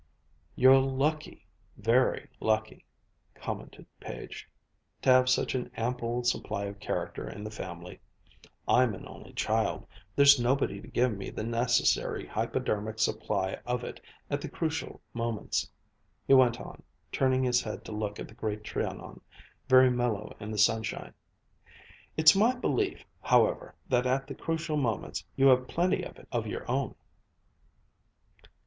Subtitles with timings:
[0.55, 1.45] "You're lucky,
[1.77, 2.85] very lucky,"
[3.35, 4.49] commented Page,
[5.03, 7.99] "to have such an ample supply of character in the family.
[8.67, 9.85] I'm an only child.
[10.15, 15.69] There's nobody to give me the necessary hypodermic supply of it at the crucial moments."
[16.25, 16.81] He went on,
[17.11, 19.21] turning his head to look at the Great Trianon,
[19.69, 21.13] very mellow in the sunshine.
[22.17, 26.47] "It's my belief, however, that at the crucial moments you have plenty of it of
[26.47, 26.95] your own."